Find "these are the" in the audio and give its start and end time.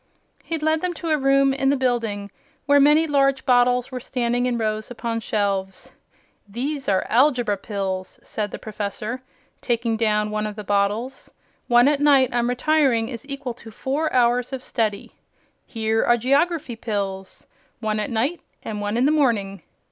6.49-7.11